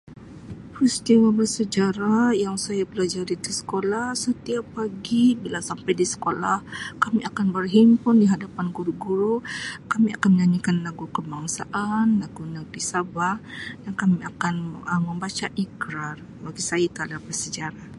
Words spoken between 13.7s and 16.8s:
dan kami akan Um membaca Ikrar bagi